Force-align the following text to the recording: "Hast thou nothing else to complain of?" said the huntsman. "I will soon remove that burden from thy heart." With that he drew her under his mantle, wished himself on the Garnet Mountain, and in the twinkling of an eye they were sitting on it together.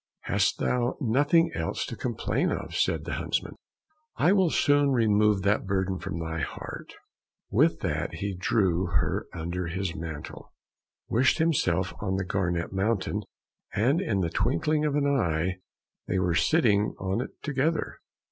"Hast 0.21 0.57
thou 0.57 0.97
nothing 0.99 1.51
else 1.53 1.85
to 1.85 1.95
complain 1.95 2.51
of?" 2.51 2.73
said 2.75 3.05
the 3.05 3.13
huntsman. 3.21 3.53
"I 4.15 4.33
will 4.33 4.49
soon 4.49 4.89
remove 4.89 5.43
that 5.43 5.67
burden 5.67 5.99
from 5.99 6.17
thy 6.19 6.39
heart." 6.39 6.95
With 7.51 7.81
that 7.81 8.15
he 8.15 8.33
drew 8.35 8.87
her 8.87 9.27
under 9.31 9.67
his 9.67 9.93
mantle, 9.95 10.53
wished 11.07 11.37
himself 11.37 11.93
on 12.01 12.15
the 12.15 12.25
Garnet 12.25 12.73
Mountain, 12.73 13.21
and 13.75 14.01
in 14.01 14.21
the 14.21 14.31
twinkling 14.31 14.85
of 14.85 14.95
an 14.95 15.05
eye 15.05 15.59
they 16.07 16.17
were 16.17 16.33
sitting 16.33 16.95
on 16.97 17.21
it 17.21 17.39
together. 17.43 17.99